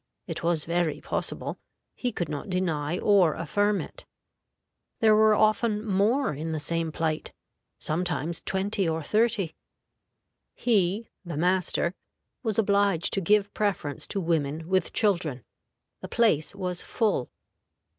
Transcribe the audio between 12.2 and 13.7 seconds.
was obliged to give